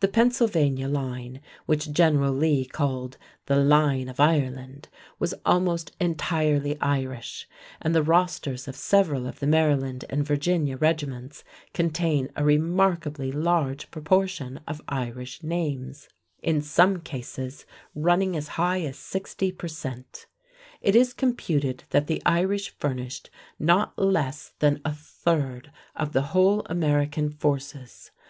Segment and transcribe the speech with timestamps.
[0.00, 3.16] The Pennsylvania line, which General Lee called
[3.46, 7.48] "the line of Ireland," was almost entirely Irish,
[7.80, 13.90] and the rosters of several of the Maryland and Virginia regiments contain a remarkably large
[13.90, 16.10] proportion of Irish names,
[16.42, 20.26] in some cases running as high as 60 per cent.
[20.82, 26.66] It is computed that the Irish furnished not less than a third of the whole
[26.68, 28.10] American forces.